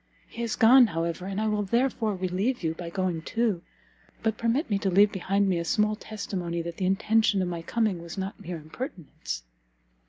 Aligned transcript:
He 0.25 0.41
is 0.41 0.55
gone, 0.55 0.87
however, 0.87 1.27
and 1.27 1.39
I 1.39 1.47
will 1.47 1.61
therefore 1.61 2.15
relieve 2.15 2.63
you 2.63 2.73
by 2.73 2.89
going 2.89 3.21
too: 3.21 3.61
but 4.23 4.35
permit 4.35 4.67
me 4.67 4.79
to 4.79 4.89
leave 4.89 5.11
behind 5.11 5.47
me 5.47 5.59
a 5.59 5.63
small 5.63 5.95
testimony 5.95 6.63
that 6.63 6.77
the 6.77 6.87
intention 6.87 7.39
of 7.39 7.47
my 7.47 7.61
coming 7.61 8.01
was 8.01 8.17
not 8.17 8.39
mere 8.39 8.57
impertinence." 8.57 9.43